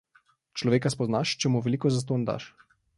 [0.61, 2.53] Človeka spoznaš, če mu veliko zastonj daš.